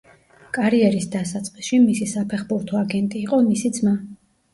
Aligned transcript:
კარიერის 0.57 1.03
დასაწყისში 1.15 1.79
მისი 1.83 2.07
საფეხბურთო 2.13 2.79
აგენტი 2.81 3.21
იყო 3.25 3.41
მისი 3.51 3.73
ძმა. 3.77 3.93